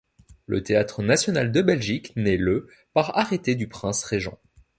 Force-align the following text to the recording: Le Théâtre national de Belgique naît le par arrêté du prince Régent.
Le 0.47 0.63
Théâtre 0.63 1.03
national 1.03 1.51
de 1.51 1.61
Belgique 1.61 2.11
naît 2.15 2.35
le 2.37 2.67
par 2.95 3.15
arrêté 3.19 3.53
du 3.53 3.67
prince 3.67 4.03
Régent. 4.03 4.39